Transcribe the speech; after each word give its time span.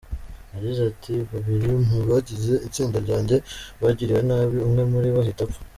Yagize 0.53 0.81
ati, 0.91 1.13
“Babiri 1.29 1.67
mu 1.87 1.97
bagize 2.09 2.53
itsinda 2.67 2.97
ryanjye 3.05 3.35
bagiriwe 3.81 4.21
nabi, 4.29 4.57
umwe 4.67 4.83
muri 4.91 5.09
bo 5.15 5.21
ahita 5.23 5.43
apfa. 5.47 5.59